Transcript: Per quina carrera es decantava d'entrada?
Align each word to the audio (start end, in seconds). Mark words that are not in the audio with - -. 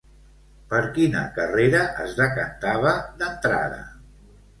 Per 0.69 0.77
quina 0.93 1.19
carrera 1.35 1.81
es 2.05 2.15
decantava 2.21 2.95
d'entrada? 3.21 3.79